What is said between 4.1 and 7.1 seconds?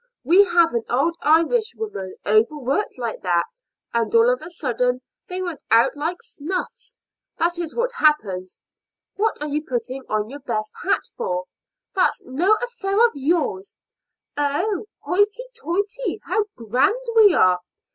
all of a sudden they went out like snuffs: